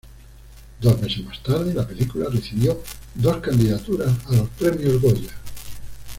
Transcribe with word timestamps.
Dos 0.81 0.99
meses 0.99 1.23
más 1.23 1.43
tarde, 1.43 1.75
la 1.75 1.87
película 1.87 2.25
recibió 2.27 2.81
dos 3.13 3.37
candidaturas 3.37 4.09
a 4.29 4.33
los 4.33 4.49
Premios 4.49 4.99
Goya. 4.99 5.29